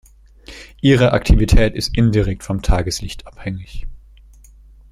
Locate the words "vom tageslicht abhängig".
2.41-3.85